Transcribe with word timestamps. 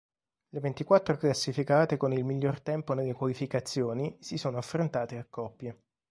Le 0.49 0.59
ventiquattro 0.59 1.15
classificate 1.15 1.95
con 1.97 2.11
il 2.11 2.23
miglior 2.25 2.61
tempo 2.61 2.93
nelle 2.93 3.13
qualificazioni, 3.13 4.17
si 4.19 4.37
sono 4.39 4.57
affrontate 4.57 5.15
a 5.19 5.27
coppie. 5.29 5.77